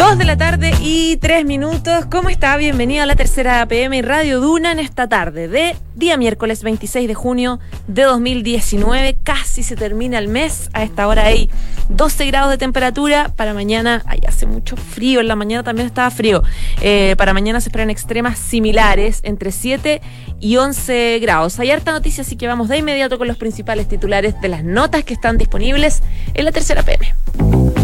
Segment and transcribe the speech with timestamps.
[0.00, 2.06] Dos de la tarde y tres minutos.
[2.06, 2.56] ¿Cómo está?
[2.56, 7.12] Bienvenido a la tercera PM Radio Duna en esta tarde de día miércoles 26 de
[7.12, 9.18] junio de 2019.
[9.22, 10.70] Casi se termina el mes.
[10.72, 11.50] A esta hora hay
[11.90, 13.30] 12 grados de temperatura.
[13.36, 15.20] Para mañana, ay, hace mucho frío.
[15.20, 16.42] En la mañana también estaba frío.
[16.80, 20.00] Eh, para mañana se esperan extremas similares, entre 7
[20.40, 21.60] y 11 grados.
[21.60, 25.04] Hay harta noticia, así que vamos de inmediato con los principales titulares de las notas
[25.04, 27.79] que están disponibles en la tercera PM.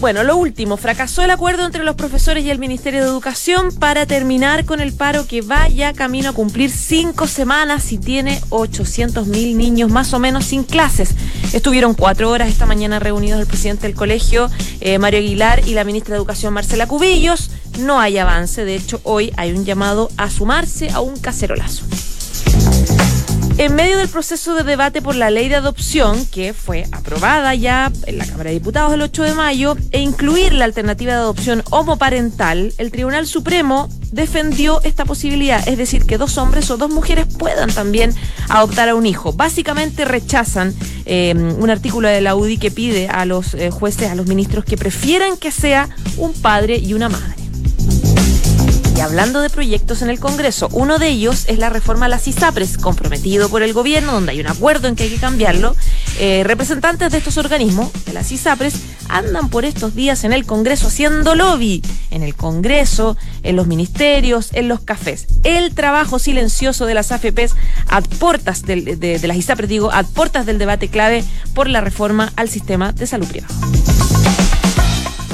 [0.00, 4.06] Bueno, lo último, fracasó el acuerdo entre los profesores y el Ministerio de Educación para
[4.06, 9.26] terminar con el paro que va ya camino a cumplir cinco semanas y tiene 800
[9.26, 11.10] mil niños más o menos sin clases.
[11.52, 14.48] Estuvieron cuatro horas esta mañana reunidos el presidente del colegio,
[14.80, 17.50] eh, Mario Aguilar, y la ministra de Educación, Marcela Cubillos.
[17.80, 21.84] No hay avance, de hecho hoy hay un llamado a sumarse a un cacerolazo.
[23.58, 27.90] En medio del proceso de debate por la ley de adopción, que fue aprobada ya
[28.06, 31.64] en la Cámara de Diputados el 8 de mayo, e incluir la alternativa de adopción
[31.70, 37.26] homoparental, el Tribunal Supremo defendió esta posibilidad, es decir, que dos hombres o dos mujeres
[37.36, 38.14] puedan también
[38.48, 39.32] adoptar a un hijo.
[39.32, 40.72] Básicamente rechazan
[41.04, 44.64] eh, un artículo de la UDI que pide a los eh, jueces, a los ministros,
[44.64, 47.37] que prefieran que sea un padre y una madre.
[48.98, 52.26] Y hablando de proyectos en el Congreso, uno de ellos es la reforma a las
[52.26, 55.76] ISAPRES, comprometido por el gobierno, donde hay un acuerdo en que hay que cambiarlo.
[56.18, 58.74] Eh, representantes de estos organismos, de las ISAPRES,
[59.08, 61.80] andan por estos días en el Congreso haciendo lobby.
[62.10, 65.28] En el Congreso, en los ministerios, en los cafés.
[65.44, 67.54] El trabajo silencioso de las AFPs
[67.86, 71.22] a de, de las ISAPRES, digo, a puertas del debate clave
[71.54, 73.54] por la reforma al sistema de salud privada.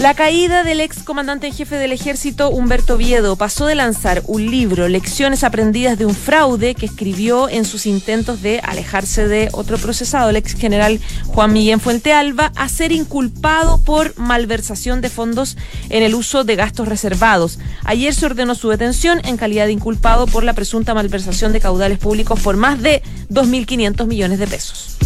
[0.04, 4.50] La caída del ex comandante en jefe del ejército Humberto Viedo pasó de lanzar un
[4.50, 9.78] libro, Lecciones aprendidas de un fraude, que escribió en sus intentos de alejarse de otro
[9.78, 15.56] procesado, el ex general Juan Miguel Fuente Alba, a ser inculpado por malversación de fondos
[15.88, 17.58] en el uso de gastos reservados.
[17.84, 21.96] Ayer se ordenó su detención en calidad de inculpado por la presunta malversación de caudales
[21.96, 24.98] públicos por más de 2.500 millones de pesos.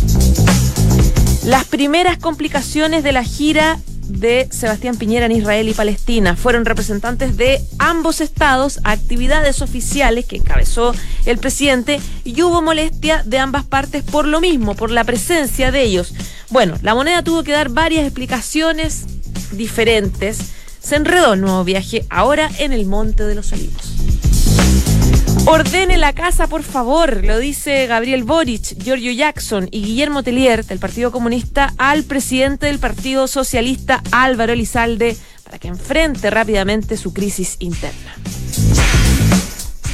[1.44, 3.78] Las primeras complicaciones de la gira
[4.08, 6.36] de Sebastián Piñera en Israel y Palestina.
[6.36, 10.94] Fueron representantes de ambos estados a actividades oficiales que encabezó
[11.26, 15.82] el presidente y hubo molestia de ambas partes por lo mismo, por la presencia de
[15.82, 16.14] ellos.
[16.50, 19.04] Bueno, la moneda tuvo que dar varias explicaciones
[19.52, 20.38] diferentes.
[20.80, 23.97] Se enredó el nuevo viaje ahora en el Monte de los Olivos.
[25.50, 30.78] Ordene la casa, por favor, lo dice Gabriel Boric, Giorgio Jackson y Guillermo Tellier del
[30.78, 37.56] Partido Comunista al presidente del Partido Socialista Álvaro Elizalde para que enfrente rápidamente su crisis
[37.60, 38.14] interna.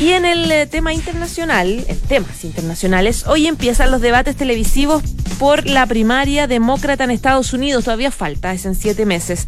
[0.01, 5.05] Y en el eh, tema internacional, en temas internacionales, hoy empiezan los debates televisivos
[5.39, 7.85] por la primaria demócrata en Estados Unidos.
[7.85, 9.47] Todavía falta, es en siete meses.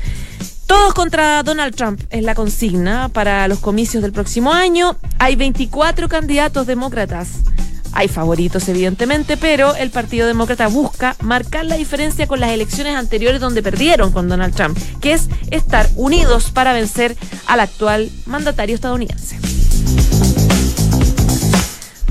[0.67, 4.97] Todos contra Donald Trump es la consigna para los comicios del próximo año.
[5.19, 7.29] Hay 24 candidatos demócratas.
[7.93, 13.41] Hay favoritos, evidentemente, pero el Partido Demócrata busca marcar la diferencia con las elecciones anteriores
[13.41, 17.17] donde perdieron con Donald Trump, que es estar unidos para vencer
[17.47, 19.56] al actual mandatario estadounidense.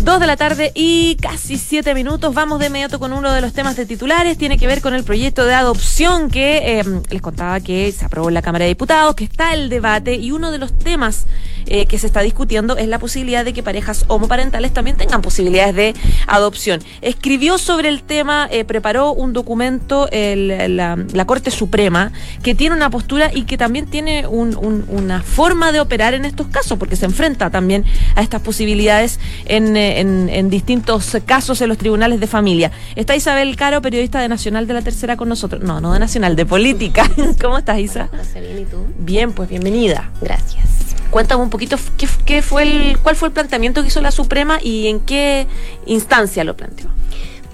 [0.05, 2.31] Dos de la tarde y casi siete minutos.
[2.35, 4.37] Vamos de inmediato con uno de los temas de titulares.
[4.37, 8.27] Tiene que ver con el proyecto de adopción que eh, les contaba que se aprobó
[8.27, 11.25] en la Cámara de Diputados, que está el debate y uno de los temas
[11.67, 15.75] eh, que se está discutiendo es la posibilidad de que parejas homoparentales también tengan posibilidades
[15.75, 15.93] de
[16.27, 16.81] adopción.
[17.01, 22.11] Escribió sobre el tema, eh, preparó un documento el, la, la, Corte Suprema
[22.43, 26.23] que tiene una postura y que también tiene un, un, una forma de operar en
[26.25, 27.83] estos casos, porque se enfrenta también
[28.15, 32.71] a estas posibilidades en en, en, distintos casos en los tribunales de familia.
[32.95, 35.61] Está Isabel Caro, periodista de Nacional de la Tercera con nosotros.
[35.61, 37.09] No, no de Nacional, de Política.
[37.41, 38.09] ¿Cómo estás, Isa?
[38.33, 38.85] bien, ¿y tú?
[38.99, 40.11] Bien, pues bienvenida.
[40.21, 40.74] Gracias.
[41.15, 44.59] Cuéntame un poquito qué, qué fue el, cuál fue el planteamiento que hizo la Suprema
[44.61, 45.47] y en qué
[45.85, 46.89] instancia lo planteó.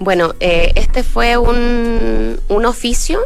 [0.00, 3.20] Bueno, eh, este fue un, un oficio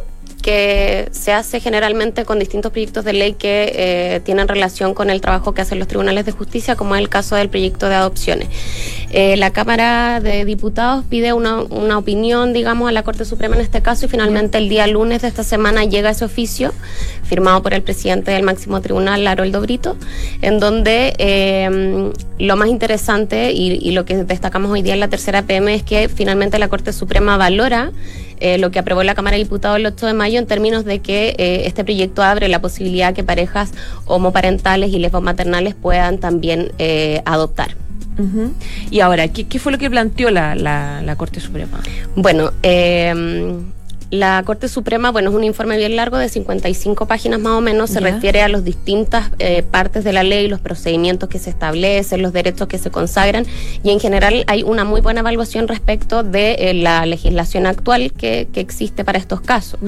[0.46, 5.20] que se hace generalmente con distintos proyectos de ley que eh, tienen relación con el
[5.20, 8.46] trabajo que hacen los tribunales de justicia, como es el caso del proyecto de adopciones.
[9.10, 13.62] Eh, la Cámara de Diputados pide una, una, opinión, digamos, a la Corte Suprema en
[13.62, 16.72] este caso y finalmente el día lunes de esta semana llega ese oficio
[17.24, 19.96] firmado por el presidente del máximo tribunal, Haroldo Brito,
[20.42, 25.08] en donde eh, lo más interesante y, y lo que destacamos hoy día en la
[25.08, 27.90] tercera PM es que finalmente la Corte Suprema valora
[28.40, 31.00] eh, lo que aprobó la Cámara de Diputados el 8 de mayo en términos de
[31.00, 33.72] que eh, este proyecto abre la posibilidad que parejas
[34.06, 37.76] homoparentales y lesbomaternales puedan también eh, adoptar.
[38.90, 41.82] Y ahora, ¿qué, ¿qué, fue lo que planteó la, la, la Corte Suprema?
[42.14, 43.12] Bueno, eh,
[44.10, 47.90] la Corte Suprema, bueno, es un informe bien largo de 55 páginas más o menos,
[47.90, 52.22] se refiere a las distintas eh, partes de la ley, los procedimientos que se establecen,
[52.22, 53.46] los derechos que se consagran
[53.82, 58.46] y en general hay una muy buena evaluación respecto de eh, la legislación actual que,
[58.52, 59.78] que, existe para estos casos.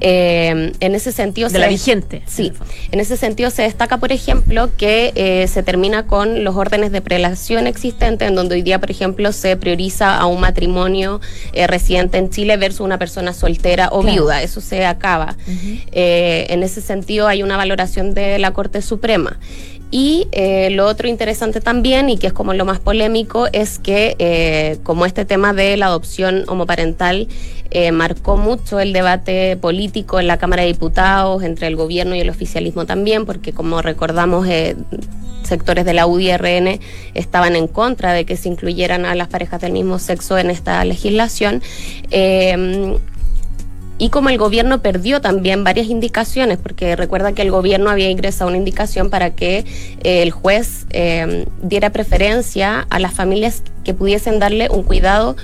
[0.00, 1.48] Eh, en ese sentido...
[1.48, 2.22] De la vigente.
[2.26, 2.52] Sí,
[2.90, 7.66] en ese sentido se destaca, por ejemplo, que se termina con los órdenes de prelación
[7.66, 11.20] existentes, en donde hoy día, por ejemplo, se prioriza a un matrimonio
[11.66, 14.14] residente en Chile versus una persona soltera o claro.
[14.14, 15.36] viuda, eso se acaba.
[15.46, 15.82] Uh -huh.
[15.92, 19.38] eh, en ese sentido hay una valoración de la Corte Suprema.
[19.90, 24.16] Y eh, lo otro interesante también, y que es como lo más polémico, es que
[24.18, 27.28] eh, como este tema de la adopción homoparental
[27.70, 32.20] eh, marcó mucho el debate político en la Cámara de Diputados, entre el gobierno y
[32.20, 34.74] el oficialismo también, porque como recordamos, eh,
[35.44, 36.80] sectores de la UDRN
[37.14, 40.84] estaban en contra de que se incluyeran a las parejas del mismo sexo en esta
[40.84, 41.62] legislación.
[44.04, 48.48] Y como el gobierno perdió también varias indicaciones, porque recuerda que el gobierno había ingresado
[48.48, 49.64] una indicación para que
[50.02, 55.36] eh, el juez eh, diera preferencia a las familias que pudiesen darle un cuidado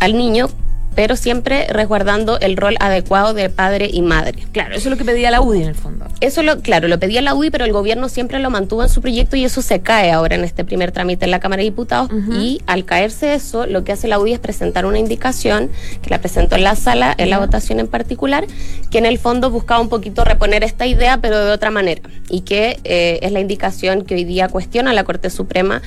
[0.00, 0.48] al niño
[0.94, 4.46] pero siempre resguardando el rol adecuado de padre y madre.
[4.52, 6.06] Claro, eso es lo que pedía la UDI en el fondo.
[6.20, 9.00] Eso lo, claro, lo pedía la UDI, pero el gobierno siempre lo mantuvo en su
[9.00, 12.10] proyecto y eso se cae ahora en este primer trámite en la Cámara de Diputados.
[12.10, 12.42] Uh -huh.
[12.42, 15.70] Y al caerse eso, lo que hace la UDI es presentar una indicación,
[16.02, 17.30] que la presentó en la sala, en uh -huh.
[17.30, 18.46] la votación en particular,
[18.90, 22.02] que en el fondo buscaba un poquito reponer esta idea, pero de otra manera.
[22.28, 25.82] Y que eh, es la indicación que hoy día cuestiona la Corte Suprema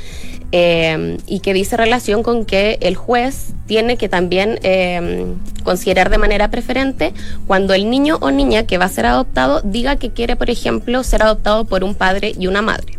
[0.52, 5.26] eh, y que dice relación con que el juez tiene que también eh,
[5.64, 7.14] considerar de manera preferente
[7.48, 11.04] cuando el niño o niña que va a ser adoptado diga que quiere, por ejemplo,
[11.04, 12.98] ser adoptado por un padre y una madre.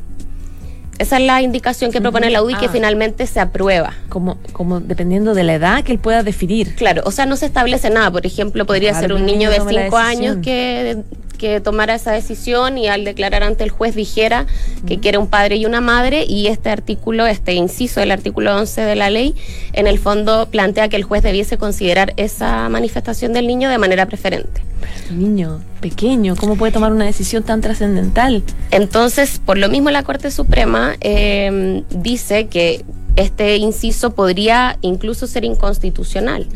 [0.99, 2.61] Esa es la indicación que propone la UDI ah.
[2.61, 3.95] que finalmente se aprueba.
[4.09, 6.75] Como, como dependiendo de la edad que él pueda definir.
[6.77, 8.11] Claro, o sea, no se establece nada.
[8.11, 11.03] Por ejemplo, podría claro, ser un niño de 5 años que
[11.43, 14.47] que tomara esa decisión y al declarar ante el juez dijera
[14.87, 18.83] que quiere un padre y una madre y este artículo, este inciso del artículo 11
[18.83, 19.35] de la ley,
[19.73, 24.07] en el fondo plantea que el juez debiese considerar esa manifestación del niño de manera
[24.07, 24.63] preferente.
[24.81, 28.43] Pero niño pequeño, ¿cómo puede tomar una decisión tan trascendental?
[28.71, 32.83] Entonces, por lo mismo la Corte Suprema eh, dice que
[33.17, 36.47] este inciso podría incluso ser inconstitucional.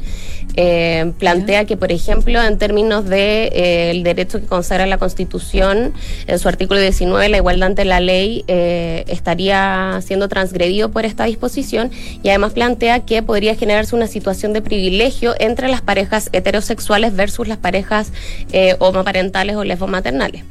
[0.59, 4.97] Eh, plantea que, por ejemplo, en términos del de, eh, el derecho que consagra la
[4.97, 5.93] Constitución,
[6.27, 11.25] en su artículo 19, la igualdad ante la ley eh, estaría siendo transgredido por esta
[11.25, 11.91] disposición
[12.23, 17.49] y además plantea que podría generarse una situación de privilegio entre las parejas heterosexuales versus
[17.49, 18.13] las parejas
[18.53, 18.77] eh,
[19.17, 20.45] homoparentales o lesbomaternales.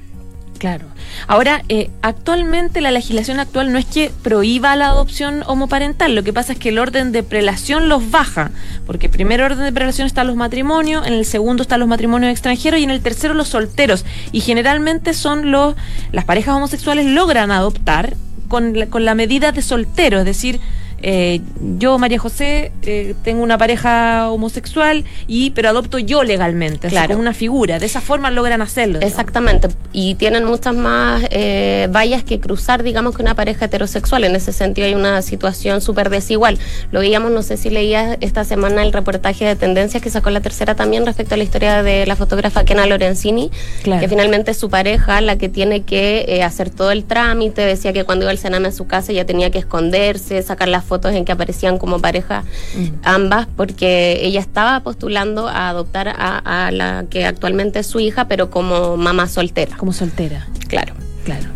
[0.57, 0.85] Claro.
[1.27, 6.31] Ahora, eh, actualmente la legislación actual no es que prohíba la adopción homoparental, lo que
[6.31, 8.51] pasa es que el orden de prelación los baja,
[8.85, 12.31] porque el primer orden de prelación están los matrimonios, en el segundo están los matrimonios
[12.31, 14.05] extranjeros y en el tercero los solteros.
[14.31, 15.75] Y generalmente son los,
[16.11, 18.15] las parejas homosexuales logran adoptar
[18.47, 20.61] con la, con la medida de soltero, es decir,
[21.01, 21.41] eh,
[21.77, 27.09] yo, María José, eh, tengo una pareja homosexual, y pero adopto yo legalmente, claro.
[27.09, 27.79] como una figura.
[27.79, 28.99] De esa forma logran hacerlo.
[29.01, 29.67] Exactamente.
[29.93, 34.23] Y tienen muchas más eh, vallas que cruzar, digamos, que una pareja heterosexual.
[34.23, 36.57] En ese sentido hay una situación súper desigual.
[36.91, 40.41] Lo veíamos, no sé si leías esta semana el reportaje de tendencias que sacó la
[40.41, 43.51] tercera también respecto a la historia de la fotógrafa Kena Lorenzini,
[43.83, 44.01] claro.
[44.01, 47.61] que finalmente es su pareja la que tiene que eh, hacer todo el trámite.
[47.61, 50.83] Decía que cuando iba al Sename a su casa ya tenía que esconderse, sacar las
[50.83, 52.43] fotos en que aparecían como pareja
[52.75, 52.87] mm.
[53.03, 58.27] ambas, porque ella estaba postulando a adoptar a, a, la que actualmente es su hija,
[58.27, 59.75] pero como mamá soltera.
[59.77, 60.47] Como soltera.
[60.67, 60.93] Claro.
[61.25, 61.49] Claro.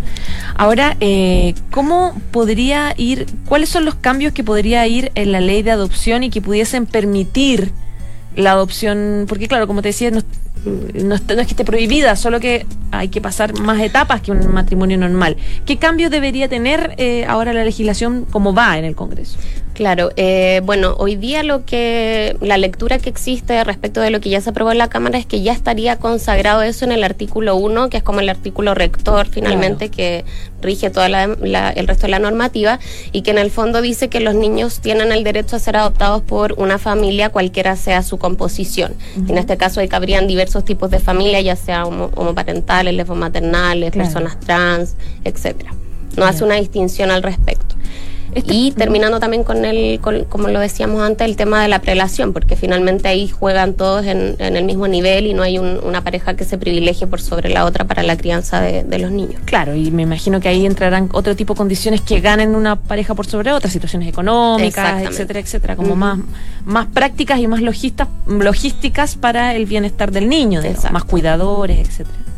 [0.56, 5.62] Ahora, eh, ¿cómo podría ir, cuáles son los cambios que podría ir en la ley
[5.62, 7.72] de adopción y que pudiesen permitir
[8.36, 9.26] la adopción?
[9.30, 10.22] Porque claro, como te decía, no,
[10.66, 14.54] no, no, es que esté prohibida, solo que hay que pasar más etapas que un
[14.54, 15.38] matrimonio normal.
[15.66, 19.38] ¿Qué cambios debería tener eh, ahora la legislación como va en el Congreso?
[19.80, 24.30] Claro, eh, bueno, hoy día lo que la lectura que existe respecto de lo que
[24.30, 27.56] ya se aprobó en la Cámara es que ya estaría consagrado eso en el artículo
[27.56, 30.26] 1, que es como el artículo rector finalmente que
[30.62, 32.78] rige todo el resto de la normativa
[33.14, 36.24] y que en el fondo dice que los niños tienen el derecho a ser adoptados
[36.24, 38.96] por una familia cualquiera sea su composición.
[39.30, 44.96] En este caso ahí cabrían diversos tipos de familia, ya sea homoparentales, lesbomaternales, personas trans,
[45.24, 45.74] etcétera.
[46.18, 47.69] No hace una distinción al respecto.
[48.34, 52.34] Este y terminando también con el, como lo decíamos antes, el tema de la prelación,
[52.34, 56.46] porque finalmente ahí juegan todos en, el mismo nivel y no hay una pareja que
[56.46, 59.42] se privilegie por sobre la otra para la crianza de, los niños.
[59.46, 63.16] Claro, y me imagino que ahí entrarán otro tipo de condiciones que ganen una pareja
[63.16, 66.20] por sobre otra, situaciones económicas, etcétera, etcétera, como más,
[66.66, 72.29] más prácticas y más logísticas para el bienestar del niño, más cuidadores, etcétera.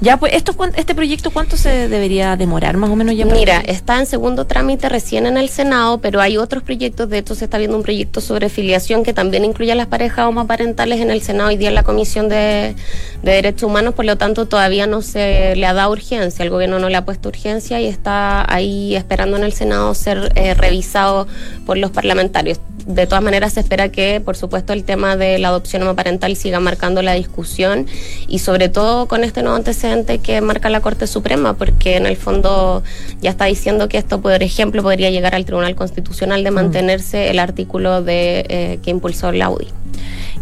[0.00, 3.24] Ya, pues, esto, ¿este proyecto cuánto se debería demorar más o menos ya?
[3.24, 7.08] Mira, está en segundo trámite recién en el Senado, pero hay otros proyectos.
[7.08, 10.26] De hecho, se está viendo un proyecto sobre filiación que también incluye a las parejas
[10.26, 12.74] homoparentales en el Senado y día en la Comisión de,
[13.22, 13.94] Derechos Humanos.
[13.94, 16.42] Por lo tanto, todavía no se le ha dado urgencia.
[16.42, 20.32] El gobierno no le ha puesto urgencia y está ahí esperando en el Senado ser
[20.34, 21.26] eh, revisado
[21.66, 25.48] por los parlamentarios de todas maneras se espera que, por supuesto, el tema de la
[25.48, 27.86] adopción homoparental siga marcando la discusión
[28.28, 32.16] y sobre todo con este nuevo antecedente que marca la Corte Suprema, porque en el
[32.16, 32.82] fondo
[33.20, 36.54] ya está diciendo que esto, por ejemplo, podría llegar al Tribunal Constitucional de mm.
[36.54, 39.68] mantenerse el artículo de eh, que impulsó la UDI.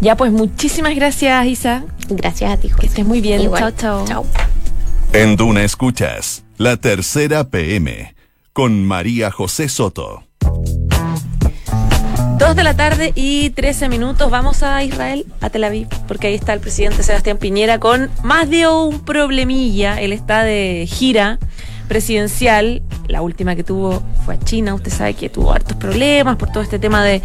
[0.00, 1.84] Ya, pues muchísimas gracias, Isa.
[2.08, 3.50] Gracias a ti, Que estés muy bien.
[3.54, 4.04] Chao, chao.
[4.06, 4.26] Chao.
[5.12, 8.14] En Duna Escuchas, la tercera PM,
[8.52, 10.24] con María José Soto.
[12.42, 14.28] Dos de la tarde y 13 minutos.
[14.28, 18.50] Vamos a Israel, a Tel Aviv, porque ahí está el presidente Sebastián Piñera con más
[18.50, 20.00] de un problemilla.
[20.00, 21.38] Él está de gira
[21.92, 22.80] presidencial.
[23.06, 24.72] La última que tuvo fue a China.
[24.72, 27.20] Usted sabe que tuvo hartos problemas por todo este tema de,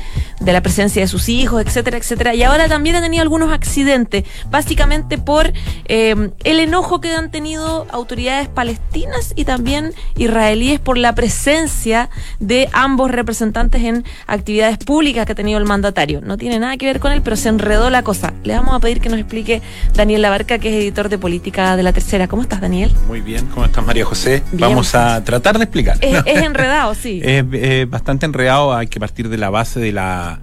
[0.46, 2.36] la presencia de sus hijos, etcétera, etcétera.
[2.36, 5.54] Y ahora también ha tenido algunos accidentes, básicamente por
[5.86, 12.10] eh, el enojo que han tenido autoridades palestinas y también israelíes por la presencia
[12.42, 16.20] de ambos representantes en actividades públicas que ha tenido el mandatario.
[16.20, 18.34] No tiene nada que ver con él, pero se enredó la cosa.
[18.44, 19.62] Le vamos a pedir que nos explique
[19.94, 22.28] Daniel Labarca, que es editor de política de la tercera.
[22.28, 22.92] ¿Cómo estás, Daniel?
[23.08, 24.44] Muy bien, ¿cómo estás, María José?
[24.60, 25.98] Vamos a tratar de explicar.
[26.02, 27.22] Es, enredado, sí.
[27.24, 30.40] Es bastante enredado, hay que partir de la base de la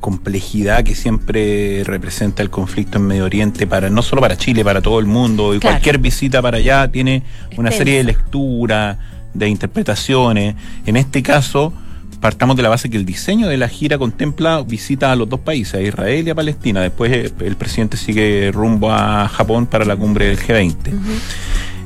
[0.00, 4.80] complejidad que siempre representa el conflicto en Medio Oriente para no solo para Chile, para
[4.80, 7.22] todo el mundo y cualquier visita para allá tiene
[7.56, 8.96] una serie de lecturas,
[9.34, 10.54] de interpretaciones.
[10.86, 11.72] En este caso,
[12.20, 15.40] partamos de la base que el diseño de la gira contempla visitas a los dos
[15.40, 16.80] países, a Israel y a Palestina.
[16.80, 20.92] Después eh, el presidente sigue rumbo a Japón para la cumbre del G20.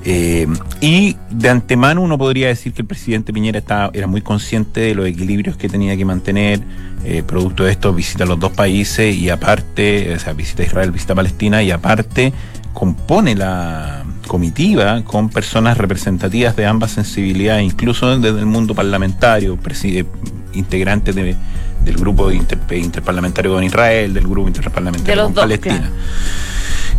[0.06, 0.46] Eh,
[0.82, 4.94] y de antemano uno podría decir que el presidente Piñera estaba, era muy consciente de
[4.94, 6.60] los equilibrios que tenía que mantener,
[7.04, 10.90] eh, producto de esto visita a los dos países y aparte, o sea, visita Israel,
[10.90, 12.34] visita Palestina y aparte
[12.74, 20.04] compone la comitiva con personas representativas de ambas sensibilidades, incluso desde el mundo parlamentario, eh,
[20.52, 25.90] integrantes del grupo interparlamentario con Israel, del grupo interparlamentario con Palestina.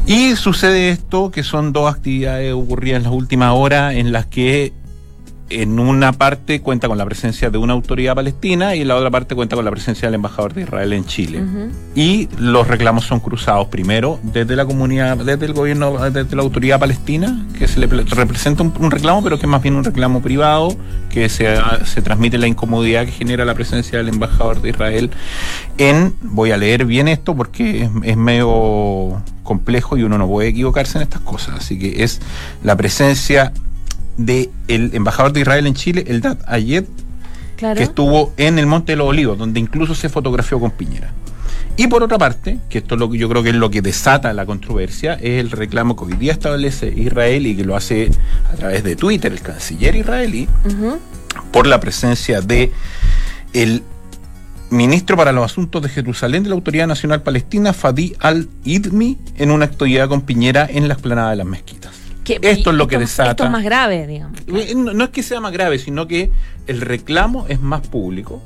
[0.08, 4.72] Y sucede esto, que son dos actividades ocurridas en las últimas horas en las que
[5.50, 9.12] en una parte cuenta con la presencia de una autoridad palestina y en la otra
[9.12, 11.44] parte cuenta con la presencia del embajador de Israel en Chile.
[11.94, 16.80] Y los reclamos son cruzados primero desde la comunidad, desde el gobierno, desde la autoridad
[16.80, 20.75] palestina, que se le representa un, reclamo, pero que es más bien un reclamo privado,
[21.10, 25.12] que se, se transmite la incomodidad que genera la presencia del embajador de Israel
[25.78, 30.50] en, voy a leer bien esto porque es, es medio complejo y uno no puede
[30.50, 32.20] equivocarse en estas cosas, así que es
[32.64, 33.54] la presencia
[34.18, 36.86] del embajador de Israel en Chile, el Dad Ayed,
[37.58, 41.12] que estuvo en el Monte de los Olivos, donde incluso se fotografió con Piñera.
[41.78, 43.82] Y por otra parte, que esto es lo que yo creo que es lo que
[43.82, 48.12] desata la controversia, es el reclamo que hoy día establece Israel y que lo hace
[48.52, 50.48] a través de Twitter el canciller israelí,
[51.52, 52.72] por la presencia de
[53.52, 53.84] el
[54.70, 59.66] ministro para los Asuntos de Jerusalén de la Autoridad Nacional Palestina, Fadi al-Idmi, en una
[59.66, 61.95] actividad con Piñera en la explanada de las mezquitas
[62.41, 63.32] esto es lo que desata.
[63.32, 64.39] Esto es más grave, digamos.
[64.48, 66.32] No, es que sea más grave, sino que
[66.67, 68.41] el reclamo es más público.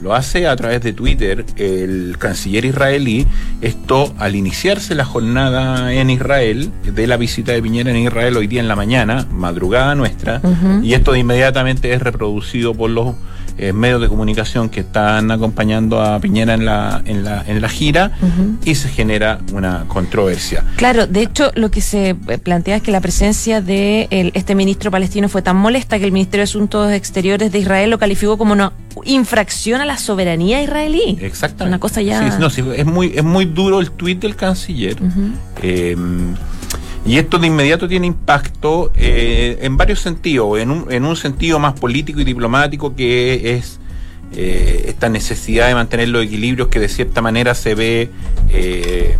[0.00, 3.26] Lo hace a través de Twitter el canciller israelí.
[3.60, 8.48] Esto al iniciarse la jornada en Israel, de la visita de Piñera en Israel hoy
[8.48, 10.40] día en la mañana, madrugada nuestra,
[10.82, 13.14] y esto de inmediatamente es reproducido por los
[13.58, 17.68] eh, medios de comunicación que están acompañando a Piñera en la, en la, en la
[17.68, 18.12] gira
[18.64, 20.64] y se genera una controversia.
[20.76, 24.90] Claro, de hecho lo que se eh, plantea es que la presencia de este ministro
[24.90, 28.52] palestino fue tan molesta que el Ministerio de Asuntos Exteriores de Israel lo calificó como
[28.52, 28.72] una
[29.04, 31.18] infracción a la soberanía israelí.
[31.20, 31.64] Exacto.
[31.64, 32.38] Una cosa ya...
[32.38, 34.96] no, es, muy, es muy duro el tuit del canciller.
[37.04, 41.58] Y esto de inmediato tiene impacto eh, en varios sentidos, en un, en un sentido
[41.58, 43.80] más político y diplomático que es
[44.34, 48.10] eh, esta necesidad de mantener los equilibrios que de cierta manera se ve,
[48.50, 49.16] eh,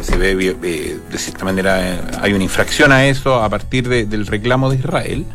[0.00, 4.76] se ve de cierta manera hay una infracción a eso a partir del reclamo de
[4.76, 5.26] Israel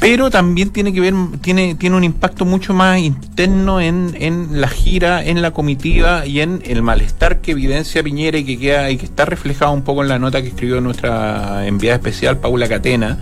[0.00, 4.68] pero también tiene que ver, tiene, tiene un impacto mucho más interno en, en la
[4.68, 8.96] gira, en la comitiva y en el malestar que evidencia Piñera y que queda y
[8.96, 13.18] que está reflejado un poco en la nota que escribió nuestra enviada especial, Paula Catena,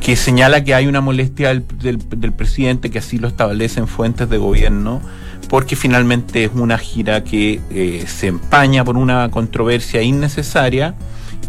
[0.00, 4.38] que señala que hay una molestia del, del, presidente, que así lo establecen fuentes de
[4.38, 5.02] gobierno,
[5.48, 10.94] porque finalmente es una gira que eh, se empaña por una controversia innecesaria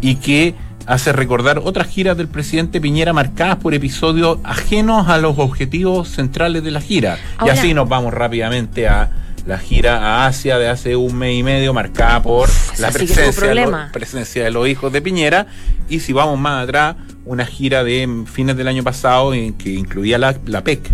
[0.00, 5.38] y que hace recordar otras giras del presidente Piñera marcadas por episodios ajenos a los
[5.38, 7.18] objetivos centrales de la gira.
[7.44, 9.10] y así nos vamos rápidamente a
[9.46, 12.48] la gira a Asia de hace un mes y medio, marcada por
[12.78, 15.46] la presencia de, los, presencia de los hijos de Piñera.
[15.88, 20.18] Y si vamos más atrás, una gira de fines del año pasado en que incluía
[20.18, 20.88] la, la PEC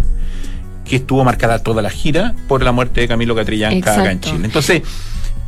[0.89, 4.41] que estuvo marcada toda la gira por la muerte de Camilo Catrillanca acá en Chile.
[4.45, 4.83] Entonces,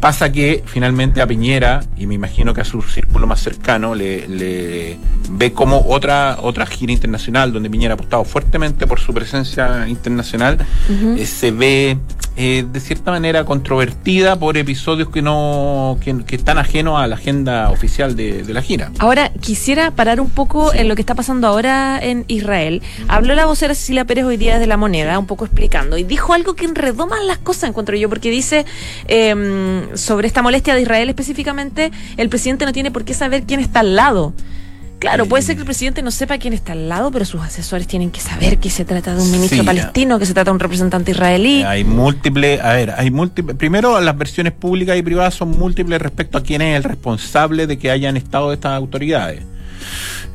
[0.00, 4.96] Pasa que finalmente a Piñera, y me imagino que a su círculo más cercano, le,
[5.30, 10.58] ve como otra, otra gira internacional, donde Piñera ha apostado fuertemente por su presencia internacional,
[10.88, 11.98] eh, se ve
[12.42, 17.68] eh, de cierta manera controvertida por episodios que no que, están ajenos a la agenda
[17.70, 18.90] oficial de, la gira.
[18.98, 22.80] Ahora, quisiera parar un poco en lo que está pasando ahora en Israel.
[23.08, 26.32] Habló la vocera Cecilia Pérez hoy día de la moneda, un poco explicando, y dijo
[26.32, 28.64] algo que enredó más las cosas, encuentro yo, porque dice...
[29.08, 33.60] Eh, sobre esta molestia de Israel específicamente, el presidente no tiene por qué saber quién
[33.60, 34.32] está al lado.
[35.00, 37.86] Claro, puede ser que el presidente no sepa quién está al lado, pero sus asesores
[37.86, 40.60] tienen que saber que se trata de un ministro palestino, que se trata de un
[40.60, 41.62] representante israelí.
[41.62, 43.56] Hay múltiples, a ver, hay múltiples.
[43.56, 47.78] Primero, las versiones públicas y privadas son múltiples respecto a quién es el responsable de
[47.78, 49.42] que hayan estado estas autoridades.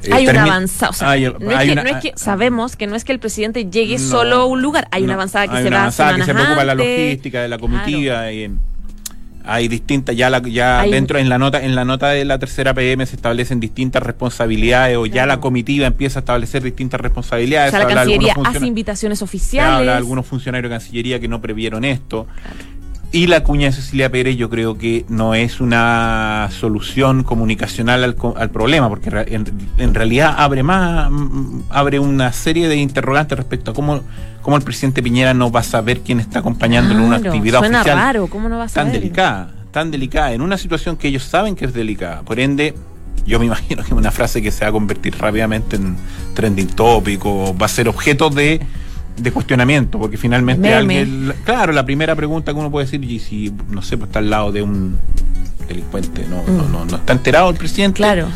[0.01, 3.19] Eh, hay una avanzada, o sea, no, es que, sabemos que no es que el
[3.19, 6.33] presidente llegue solo a un lugar, hay una avanzada que se una avanzada que se
[6.33, 8.49] preocupa de la logística, de la comitiva y
[9.47, 12.73] hay distintas ya la, ya dentro en la nota en la nota de la tercera
[12.73, 17.73] PM se establecen distintas responsabilidades o ya la comitiva empieza a establecer distintas responsabilidades.
[17.73, 19.79] O sea, la Cancillería hace invitaciones oficiales.
[19.79, 22.27] Habla algunos funcionarios de Cancillería que no previeron esto.
[23.15, 28.17] Y la cuña de Cecilia Pérez yo creo que no es una solución comunicacional al,
[28.35, 29.09] al problema, porque
[29.77, 34.01] en, realidad abre más, mm, abre una serie de interrogantes respecto a cómo,
[34.41, 37.79] cómo el presidente Piñera no va a saber quién está acompañando en una actividad suena
[37.79, 38.91] oficial raro, ¿cómo no va a saber?
[38.91, 42.21] tan delicada, tan delicada, en una situación que ellos saben que es delicada.
[42.23, 42.75] Por ende,
[43.25, 45.95] yo me imagino que es una frase que se va a convertir rápidamente en
[46.33, 48.59] trending tópico, va a ser objeto de
[49.17, 53.53] de cuestionamiento, porque finalmente alguien, claro, la primera pregunta que uno puede decir, y si,
[53.69, 54.97] no sé, pues está al lado de un
[55.67, 57.97] delincuente, no, no, no, no, está enterado el presidente.
[57.97, 58.27] Claro.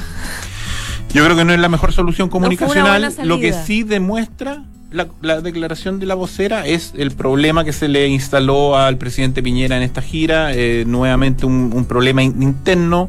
[1.13, 3.13] Yo creo que no es la mejor solución comunicacional.
[3.23, 7.87] Lo que sí demuestra la, la, declaración de la vocera es el problema que se
[7.87, 13.07] le instaló al presidente Piñera en esta gira, eh, nuevamente un, un problema interno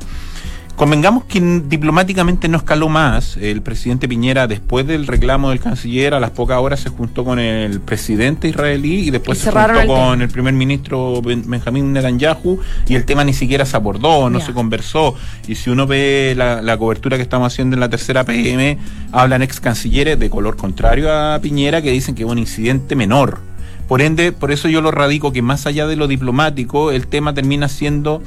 [0.80, 3.36] Convengamos que diplomáticamente no escaló más.
[3.36, 7.38] El presidente Piñera, después del reclamo del canciller, a las pocas horas se juntó con
[7.38, 13.04] el presidente israelí y después se juntó con el primer ministro Benjamín Netanyahu y el
[13.04, 15.14] tema ni siquiera se abordó, no se conversó.
[15.46, 18.78] Y si uno ve la, cobertura que estamos haciendo en la tercera PM,
[19.12, 23.40] hablan ex cancilleres de color contrario a Piñera que dicen que es un incidente menor.
[23.86, 27.34] Por ende, por eso yo lo radico que más allá de lo diplomático, el tema
[27.34, 28.22] termina siendo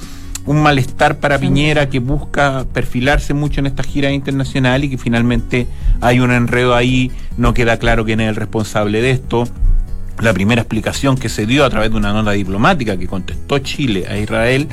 [0.46, 5.68] un malestar para Piñera que busca perfilarse mucho en esta gira internacional y que finalmente
[6.02, 9.48] hay un enredo ahí, no queda claro quién es el responsable de esto.
[10.20, 14.06] La primera explicación que se dio a través de una nota diplomática que contestó Chile
[14.08, 14.68] a Israel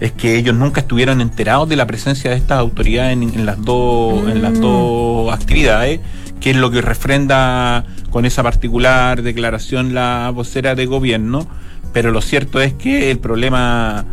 [0.00, 4.28] es que ellos nunca estuvieron enterados de la presencia de estas autoridades en, las dos
[4.28, 4.60] en las mm.
[4.60, 6.00] dos actividades,
[6.40, 11.46] que es lo que refrenda con esa particular declaración la vocera de gobierno,
[11.92, 14.04] pero lo cierto es que el problema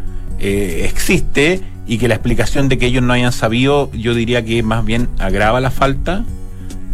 [0.41, 4.63] eh, existe y que la explicación de que ellos no hayan sabido, yo diría que
[4.63, 6.23] más bien agrava la falta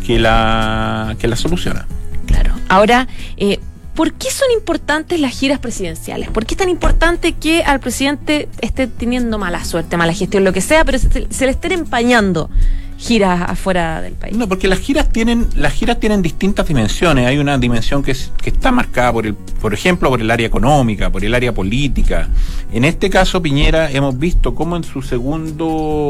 [0.06, 1.86] que la, que la soluciona.
[2.26, 2.54] Claro.
[2.68, 3.08] Ahora,
[3.38, 3.60] eh,
[3.94, 6.30] ¿por qué son importantes las giras presidenciales?
[6.30, 10.54] ¿Por qué es tan importante que al presidente esté teniendo mala suerte, mala gestión, lo
[10.54, 12.50] que sea, pero se, le esté empañando
[12.98, 14.36] giras afuera del país.
[14.36, 17.28] No, porque las giras tienen, las giras tienen distintas dimensiones.
[17.28, 21.12] Hay una dimensión que, que está marcada por el, por ejemplo, por el área económica,
[21.12, 22.28] por el área política.
[22.72, 25.66] En este caso, Piñera, hemos visto cómo en su segundo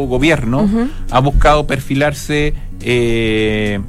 [0.08, 0.70] gobierno
[1.12, 3.80] ha buscado perfilarse eh,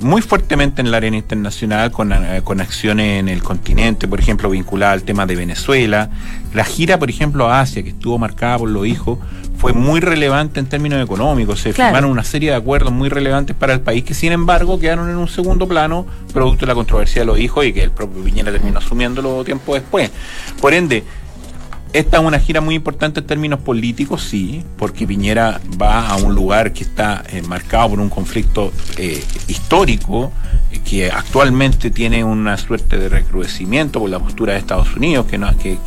[0.00, 4.50] muy fuertemente en el área internacional con, eh, con, acciones en el continente, por ejemplo,
[4.50, 6.10] vinculada al tema de Venezuela.
[6.52, 9.18] La gira, por ejemplo, a Asia, que estuvo marcada por los hijos,
[9.56, 11.60] fue muy relevante en términos económicos.
[11.60, 15.08] Se firmaron una serie de acuerdos muy relevantes para el país que, sin embargo, quedaron
[15.08, 18.22] en un segundo plano producto de la controversia de los hijos y que el propio
[18.22, 20.10] Piñera terminó asumiéndolo tiempo después.
[20.60, 21.04] Por ende,
[21.98, 26.34] esta es una gira muy importante en términos políticos, sí, porque Piñera va a un
[26.34, 30.30] lugar que está eh, marcado por un conflicto eh, histórico,
[30.72, 35.38] eh, que actualmente tiene una suerte de recrudecimiento por la postura de Estados Unidos, que,
[35.38, 35.78] no, que,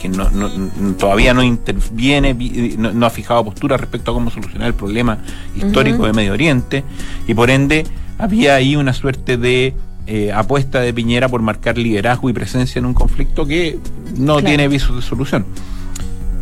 [0.98, 2.34] todavía no interviene,
[2.76, 5.19] no, ha fijado postura respecto a cómo solucionar el problema
[5.56, 6.84] histórico de Medio Oriente,
[7.28, 7.86] y por ende
[8.17, 9.76] había ahí una suerte de
[10.34, 13.78] apuesta de Piñera por marcar liderazgo y presencia en un conflicto que
[14.17, 15.45] no tiene visos de solución.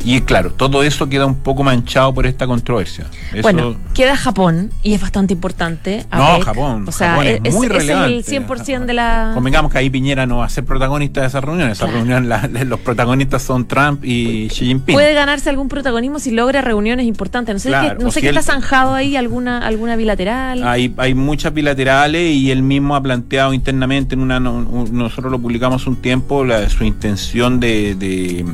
[0.08, 3.06] Y claro, todo eso queda un poco manchado por esta controversia.
[3.42, 6.06] Bueno, queda Japón y es bastante importante.
[6.12, 6.86] no, Japón.
[6.88, 8.18] O sea, es, muy relevante.
[8.20, 9.32] es el 100% de la.
[9.34, 11.70] Convengamos que ahí Piñera no va a ser protagonista de esa reunión.
[11.70, 12.30] Esa reunión,
[12.66, 14.96] los protagonistas son Trump y Xi Jinping.
[14.96, 17.56] Puede ganarse algún protagonismo si logra reuniones importantes.
[17.56, 20.64] No sé, qué, no sé qué está zanjado ahí, alguna, alguna bilateral.
[20.66, 24.40] Hay, hay muchas bilaterales y él mismo ha planteado internamente en una.
[24.40, 28.46] nosotros lo publicamos un tiempo, la, su intención de de,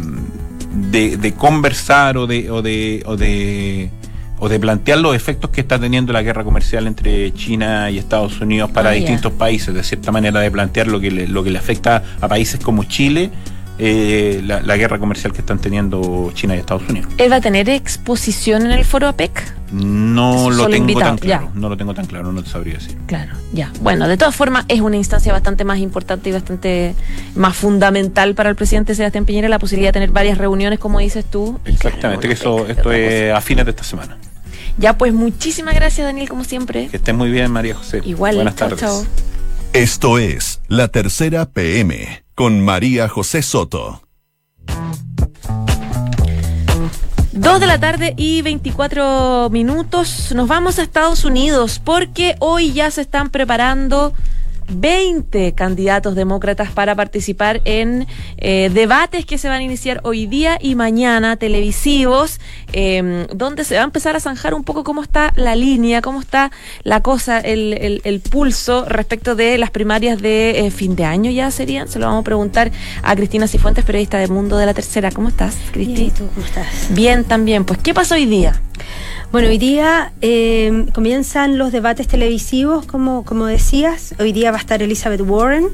[1.38, 3.92] conversar o de, o de, o de
[4.40, 8.42] o de plantear los efectos que está teniendo la guerra comercial entre China y Estados
[8.42, 11.50] Unidos para ah, distintos países, de cierta manera de plantear lo que le, lo que
[11.50, 13.30] le afecta a países como Chile
[13.80, 17.12] eh, la, guerra comercial que están teniendo China y Estados Unidos.
[17.18, 19.54] ¿Él va a tener exposición en el foro APEC?
[19.72, 22.96] No lo tengo tan claro, no lo tengo tan claro, no te sabría decir.
[23.08, 23.72] Claro, ya.
[23.82, 26.94] Bueno, de todas formas es una instancia bastante más importante y bastante
[27.36, 31.26] más fundamental para el presidente Sebastián Piñera la posibilidad de tener varias reuniones, como dices
[31.26, 31.60] tú.
[31.66, 34.18] Exactamente, que eso, esto es a fines de esta semana.
[34.78, 36.88] Ya, pues muchísimas gracias, Daniel, como siempre.
[36.90, 38.02] Que estés muy bien, María José.
[38.06, 38.36] Igual.
[38.36, 38.84] Buenas tardes.
[39.74, 44.02] Esto es La Tercera PM con María José Soto.
[47.32, 50.32] Dos de la tarde y 24 minutos.
[50.36, 54.14] Nos vamos a Estados Unidos porque hoy ya se están preparando
[54.68, 60.58] 20 candidatos demócratas para participar en eh, debates que se van a iniciar hoy día
[60.62, 62.40] y mañana televisivos,
[62.72, 66.20] em, donde se va a empezar a zanjar un poco cómo está la línea, cómo
[66.20, 66.52] está
[66.84, 71.52] la cosa, el, el, pulso respecto de las primarias de eh, fin de año ya
[71.52, 71.88] serían.
[71.88, 72.72] Se lo vamos a preguntar
[73.04, 75.12] a Cristina Cifuentes, periodista de Mundo de la Tercera.
[75.12, 76.00] ¿Cómo estás, Cristina?
[76.00, 76.68] Bien, ¿tú cómo estás?
[76.90, 77.66] Bien, también.
[77.66, 78.62] Pues, ¿qué pasó hoy día?
[79.34, 84.14] Bueno, hoy día eh, comienzan los debates televisivos, como, como decías.
[84.20, 85.70] Hoy día va a estar Elizabeth Warren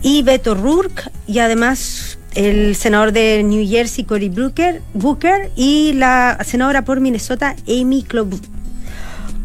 [0.00, 6.38] y Beto Rourke y además el senador de New Jersey, Cory Booker, Booker y la
[6.44, 8.53] senadora por Minnesota, Amy Klobuchar.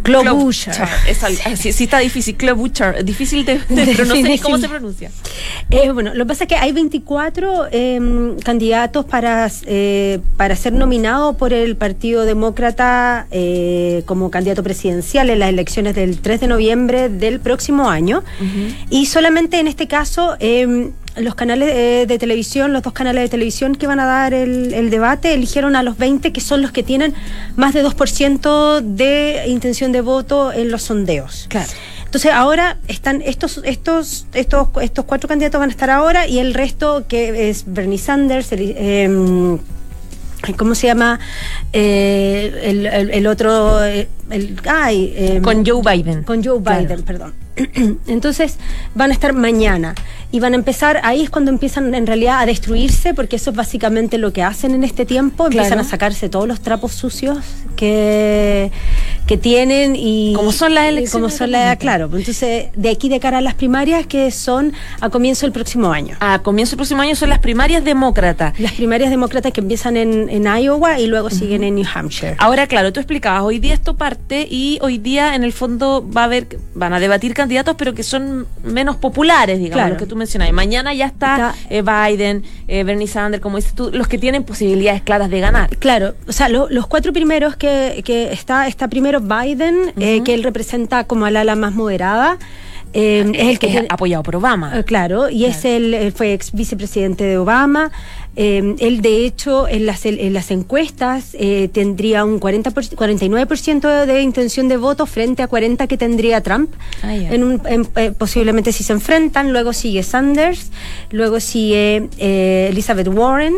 [0.03, 0.89] Klobuchar.
[1.55, 2.35] Sí, sí, está difícil.
[2.35, 3.03] Klobuchar.
[3.03, 3.55] Difícil de,
[3.95, 4.39] pronunciar.
[4.41, 5.12] ¿Cómo se pronuncia?
[5.69, 10.73] Eh, bueno, lo que pasa es que hay 24 em, candidatos para, eh, para ser
[10.73, 16.47] nominados por el Partido Demócrata eh, como candidato presidencial en las elecciones del 3 de
[16.47, 18.23] noviembre del próximo año.
[18.89, 23.29] Y solamente en este caso em, los canales eh, de televisión, los dos canales de
[23.29, 26.84] televisión que van a dar el, debate, eligieron a los 20 que son los que
[26.84, 27.13] tienen
[27.55, 31.47] más de 2% de intención de voto en los sondeos.
[31.49, 31.69] Claro.
[32.05, 36.55] Entonces ahora están estos, estos, estos, estos cuatro candidatos van a estar ahora y el
[36.55, 39.60] resto que es Bernie Sanders, em,
[40.58, 41.19] ¿cómo se llama?
[41.71, 46.24] Eh, el, otro, eh, el, ay, em, con Joe Biden.
[46.24, 47.34] Con Joe Biden, perdón.
[48.08, 48.58] Entonces
[48.96, 49.96] van a estar mañana
[50.32, 53.56] y van a empezar, ahí es cuando empiezan en realidad a destruirse, porque eso es
[53.56, 57.39] básicamente lo que hacen en este tiempo, empiezan a sacarse todos los trapos sucios
[57.76, 58.72] que,
[59.26, 60.34] que tienen y...
[60.36, 61.12] Como son las elecciones.
[61.12, 62.10] Como son las, claro.
[62.10, 65.92] Pues entonces, de aquí de cara a las primarias que son a comienzo del próximo
[65.92, 66.15] año.
[66.20, 68.58] A comienzo del próximo año son las primarias demócratas.
[68.60, 72.36] Las primarias demócratas que empiezan en, en Iowa y luego siguen en New Hampshire.
[72.38, 76.21] Ahora, claro, tú explicabas, hoy día esto parte y hoy día en el fondo va
[76.21, 80.15] a haber, van a debatir candidatos, pero que son menos populares, digamos, los que tú
[80.15, 80.51] mencionas.
[80.53, 85.01] Mañana ya está, eh, Biden, eh, Bernie Sanders, como dices tú, los que tienen posibilidades
[85.01, 85.75] claras de ganar.
[85.77, 90.43] Claro, o sea, los cuatro primeros que, que está, está primero Biden, eh, que él
[90.43, 92.38] representa como al ala más moderada.
[92.93, 94.84] es el que es apoyado por Obama.
[94.84, 97.91] claro, y es el, fue ex vicepresidente de Obama.
[98.36, 104.22] Eh, él, de hecho, en las, en las encuestas eh, tendría un 40 49% de
[104.22, 106.72] intención de voto frente a 40% que tendría Trump.
[107.04, 107.34] Ah, ya.
[107.34, 109.52] en un, en- eh, posiblemente si se enfrentan.
[109.52, 110.72] Luego sigue Sanders,
[111.12, 113.56] luego sigue eh, Elizabeth Warren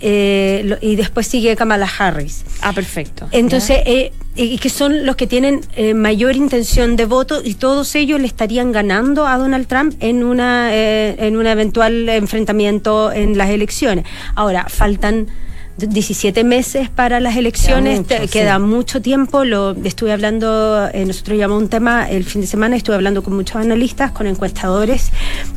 [0.00, 2.44] eh, lo- y después sigue Kamala Harris.
[2.62, 3.28] Ah, perfecto.
[3.32, 7.94] Entonces, eh, y que son los que tienen eh, mayor intención de voto y todos
[7.96, 13.36] ellos le estarían ganando a Donald Trump en una eh, en un eventual enfrentamiento en
[13.36, 14.04] las elecciones.
[14.36, 15.26] Ahora, faltan
[15.78, 18.28] 17 meses para las elecciones, mucho, te- sí.
[18.28, 19.44] queda mucho tiempo.
[19.44, 23.34] Lo estuve hablando, eh, nosotros llamamos un tema el fin de semana, estuve hablando con
[23.34, 25.10] muchos analistas, con encuestadores.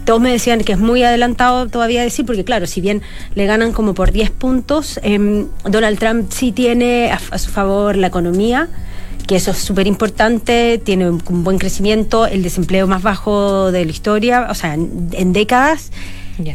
[0.05, 3.01] Todos me decían que es muy adelantado todavía decir, porque claro, si bien
[3.35, 7.95] le ganan como por 10 puntos, em, Donald Trump sí tiene a, a su favor
[7.97, 8.69] la economía
[9.27, 13.85] que eso es súper importante, tiene un, un buen crecimiento, el desempleo más bajo de
[13.85, 15.91] la historia, o sea, en, en décadas.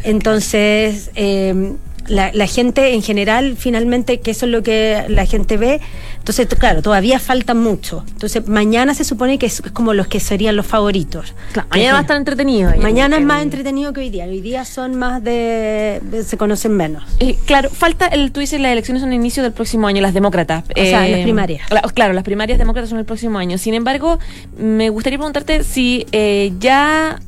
[0.04, 1.72] Entonces, eh,
[2.08, 5.80] la, la gente en general, finalmente, que eso es lo que la gente ve,
[6.18, 8.04] entonces, claro, todavía falta mucho.
[8.08, 11.34] Entonces, mañana se supone que es, es como los que serían los favoritos.
[11.52, 12.72] Claro, mañana va a estar entretenido.
[12.82, 14.24] Mañana es más entretenido que hoy día.
[14.24, 17.04] Hoy día son más de, de- se conocen menos.
[17.20, 20.14] Eh, claro, falta, el, tú dices, las elecciones son a inicio del próximo año, las
[20.14, 20.64] demócratas.
[20.76, 21.70] O sea, las primarias.
[21.70, 23.56] la- claro, las primarias demócratas son el próximo año.
[23.58, 24.18] Sin embargo,
[24.58, 27.20] me gustaría preguntarte si eh, ya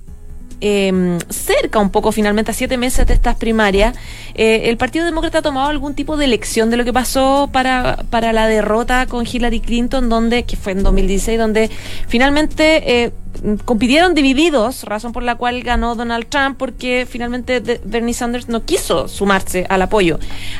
[0.60, 3.94] eh, cerca un poco, finalmente, a siete meses de estas primarias,
[4.34, 8.04] eh, el Partido Demócrata ha tomado algún tipo de lección de lo que pasó para,
[8.10, 11.70] para la derrota con Hillary Clinton, donde, que fue en 2016, donde
[12.08, 13.12] finalmente eh,
[13.64, 19.06] compitieron divididos, razón por la cual ganó Donald Trump, porque finalmente Bernie Sanders no quiso
[19.06, 20.18] sumarse al apoyo.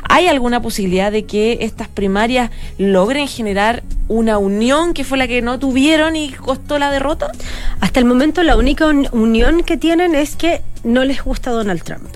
[0.08, 5.42] ¿Hay alguna posibilidad de que estas primarias logren generar una unión que fue la que
[5.42, 7.32] no tuvieron y costó la derrota?
[7.80, 11.83] Hasta el momento, la única un- unión que tienen es que no les gusta Donald
[11.83, 12.11] Trump.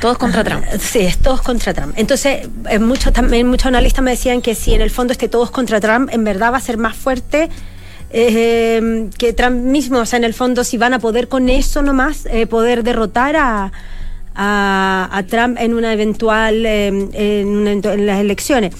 [0.00, 0.64] Todos contra Trump.
[0.78, 1.92] Sí, es todos contra Trump.
[1.96, 5.50] Entonces, eh, muchos también muchos analistas me decían que si en el fondo este todos
[5.50, 7.48] contra Trump, en verdad va a ser más fuerte
[8.10, 9.98] eh, que Trump mismo.
[9.98, 13.34] O sea, en el fondo, si van a poder con eso nomás, eh, poder derrotar
[13.34, 13.72] a,
[14.36, 18.72] a, a Trump en una eventual, eh, en, eventu- en las elecciones.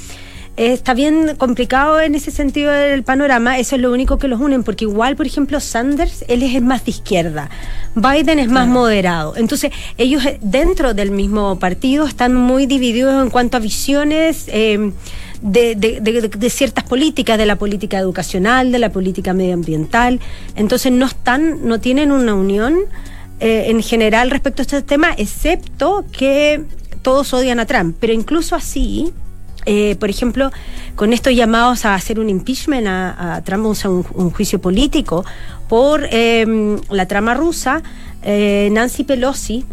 [0.57, 4.65] Está bien complicado en ese sentido el panorama, eso es lo único que los unen,
[4.65, 7.51] porque igual, por ejemplo, Sanders, él es más de izquierda,
[7.95, 9.37] Biden es más moderado.
[9.37, 14.93] Entonces, ellos eh, dentro del mismo partido están muy divididos en cuanto a visiones eh,
[15.43, 20.21] de, de- de- de- de ciertas políticas, de la política educacional, de la política medioambiental.
[20.55, 22.79] Entonces, no están, no tienen una unión
[23.41, 26.63] eh, en general respecto a este tema, excepto que
[27.03, 27.95] todos odian a Trump.
[28.01, 29.13] Pero incluso así,
[29.67, 30.51] eh, por ejemplo,
[30.95, 35.25] con estos llamados a hacer un impeachment a, a Trump, un, un juicio político
[35.69, 37.83] por eh, la trama rusa,
[38.23, 39.65] eh, Nancy Pelosi,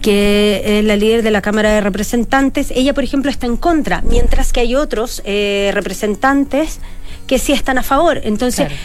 [0.00, 4.02] que es la líder de la Cámara de Representantes, ella, por ejemplo, está en contra,
[4.02, 6.80] mientras que hay otros eh, representantes
[7.28, 8.20] que sí están a favor.
[8.24, 8.80] Entonces, Claro.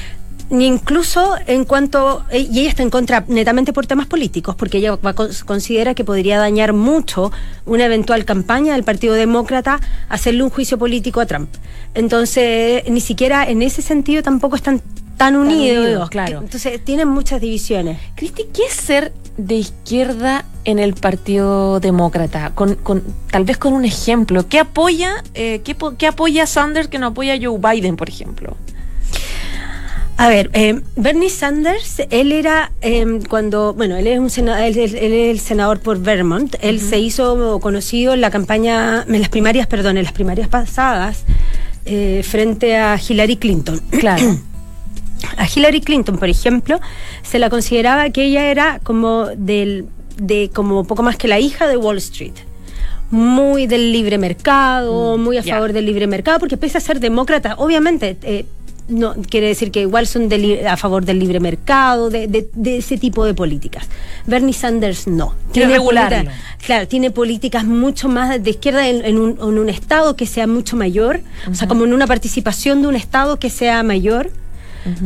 [0.49, 2.23] Ni incluso en cuanto.
[2.31, 6.03] eh, Y ella está en contra netamente por temas políticos, porque ella va considera que
[6.03, 7.31] podría dañar mucho
[7.65, 9.79] una eventual campaña del Partido Demócrata
[10.09, 11.49] hacerle un juicio político a Trump.
[11.93, 14.81] Entonces, ni siquiera en ese sentido tampoco están
[15.17, 15.85] tan unidos.
[15.85, 16.39] unidos, claro.
[16.39, 17.97] Entonces, tienen muchas divisiones.
[18.15, 22.51] Cristi, ¿qué es ser de izquierda en el Partido Demócrata?
[22.53, 24.47] Con, con, tal vez con un ejemplo.
[24.47, 28.55] ¿Qué apoya, eh, qué, qué apoya Sanders que no apoya Joe Biden, por ejemplo?
[30.19, 34.75] A ver, eh, Bernie Sanders, él era eh, cuando, bueno, él es un sena- él,
[34.77, 36.55] él- él es el senador por Vermont.
[36.61, 41.23] Él se hizo conocido en la campaña, en las primarias, perdón, en las primarias pasadas
[41.85, 43.79] eh, frente a Hillary Clinton.
[43.99, 44.37] Claro.
[45.37, 46.79] A Hillary Clinton, por ejemplo,
[47.23, 49.85] se la consideraba que ella era como del,
[50.21, 52.33] de como poco más que la hija de Wall Street.
[53.09, 57.55] Muy del libre mercado, muy a favor del libre mercado, porque pese a ser demócrata,
[57.57, 58.45] obviamente, eh,
[58.87, 62.77] no quiere decir que igual son de a favor del libre mercado, de, de- de
[62.77, 63.85] ese tipo de políticas.
[64.25, 65.35] Bernie Sanders no.
[66.19, 66.31] Política-
[66.65, 70.47] claro, tiene políticas mucho más de izquierda en, en un, en un estado que sea
[70.47, 74.31] mucho mayor, o sea, como en una participación de un estado que sea mayor.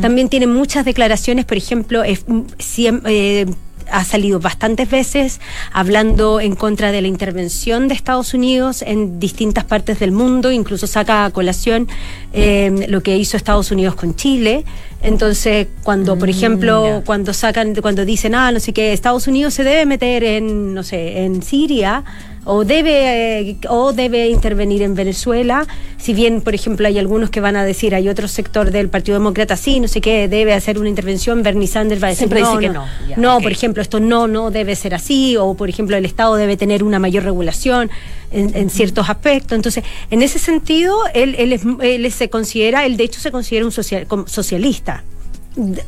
[0.00, 3.46] También tiene muchas declaraciones, por ejemplo, mm, siem- eh,
[3.90, 5.40] ha salido bastantes veces
[5.72, 10.86] hablando en contra de la intervención de Estados Unidos en distintas partes del mundo, incluso
[10.86, 11.88] saca a colación
[12.32, 14.64] eh, lo que hizo Estados Unidos con Chile.
[15.02, 17.04] Entonces, cuando, por ejemplo, ya.
[17.04, 20.84] cuando sacan, cuando dicen, ah, no sé qué, Estados Unidos se debe meter en, no
[20.84, 22.04] sé, en Siria,
[22.44, 25.66] o debe eh, o debe intervenir en Venezuela
[25.98, 29.16] si bien por ejemplo hay algunos que van a decir hay otro sector del Partido
[29.18, 32.40] Demócrata sí no sé qué debe hacer una intervención Bernie Sanders va a decir Siempre
[32.40, 33.08] no, dice que no no.
[33.08, 33.42] Ya, no ok.
[33.44, 36.82] por ejemplo esto no no debe ser así o por ejemplo el Estado debe tener
[36.82, 37.90] una mayor regulación
[38.32, 42.96] en, en ciertos aspectos entonces en ese sentido él él, es- él se considera él
[42.96, 45.04] de hecho se considera un social- socialista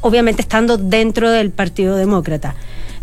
[0.01, 2.55] obviamente estando dentro del Partido Demócrata.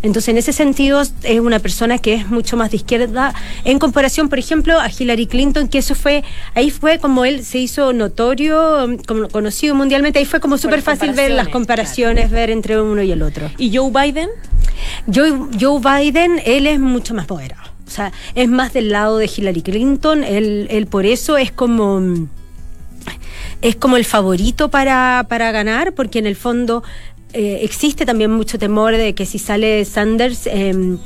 [0.02, 3.32] Entonces, en ese sentido, es una persona que es mucho más de izquierda
[3.64, 7.58] en comparación, por ejemplo, a Hillary Clinton, que eso fue, ahí fue como él se
[7.58, 12.50] hizo notorio, mm, como conocido mundialmente, ahí fue como súper fácil ver las comparaciones, ver
[12.50, 13.48] entre uno y el otro.
[13.58, 14.28] ¿Y Joe Biden?
[15.12, 17.62] Joe, Joe Biden, él es mucho más moderado.
[17.86, 20.24] O sea, es más del lado de Hillary Clinton.
[20.24, 22.00] Él, él por eso es como.
[23.62, 26.82] Es como el favorito para, para ganar, porque en el fondo
[27.32, 30.46] eh, existe también mucho temor de que si sale Sanders.
[30.46, 30.96] eh,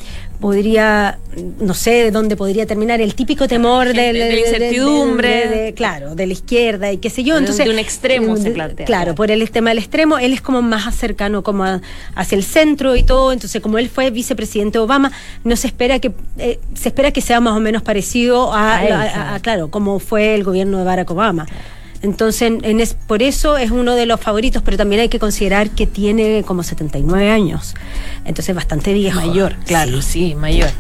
[0.41, 1.19] podría,
[1.61, 5.49] no sé de dónde podría terminar, el típico temor de incertidumbre.
[5.49, 7.35] de- de- claro, de la izquierda y qué sé yo.
[7.35, 8.85] De un- Entonces, de un extremo se de- plantea.
[8.85, 11.81] Claro, por el tema del extremo, él es como más cercano como a-
[12.15, 15.11] hacia el centro y todo, entonces como él fue vicepresidente Obama,
[15.43, 18.87] no se espera que eh, se espera que sea más o menos parecido a, A
[18.87, 19.35] él, a- a- claro.
[19.37, 21.47] a- claro, como fue el gobierno de Barack Obama.
[22.07, 25.19] Entonces, en- en es, por eso es uno de los favoritos, pero también hay que
[25.19, 27.75] considerar que tiene como 79 años.
[28.25, 29.21] Entonces, bastante viejo.
[29.21, 30.29] Mayor, claro, Sí.
[30.31, 30.71] sí, mayor.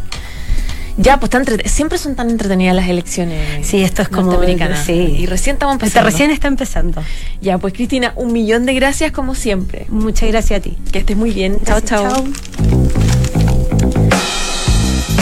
[0.98, 3.66] Ya, pues tan siempre son tan entretenidas las elecciones.
[3.66, 4.86] Sí, esto es como- norteamericanas.
[4.86, 4.92] sí.
[4.94, 6.10] Y recién estamos Hasta empezando.
[6.10, 7.02] recién está empezando.
[7.42, 9.84] Ya, pues Cristina, un millón de gracias como siempre.
[9.90, 10.78] Muchas gracias a ti.
[10.92, 11.58] Que estés muy bien.
[11.66, 13.05] Chao, Gracias, chao.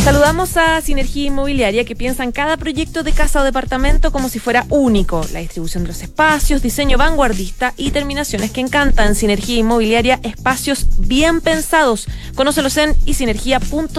[0.05, 4.38] Saludamos a Sinergia Inmobiliaria que piensa en cada proyecto de casa o departamento como si
[4.38, 5.25] fuera único.
[5.33, 9.14] La distribución de los espacios, diseño vanguardista y terminaciones que encantan.
[9.14, 12.07] Sinergia Inmobiliaria, espacios bien pensados.
[12.35, 13.95] Conócelos en isinergia.cl.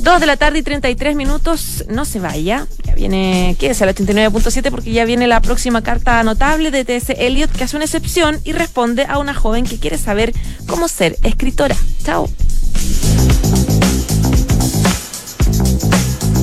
[0.00, 1.84] Dos de la tarde y 33 minutos.
[1.88, 2.66] No se vaya.
[2.82, 7.52] Ya viene, quédese al 89.7 porque ya viene la próxima carta notable de TS Eliot
[7.52, 10.32] que hace una excepción y responde a una joven que quiere saber
[10.66, 11.76] cómo ser escritora.
[12.02, 12.28] Chao.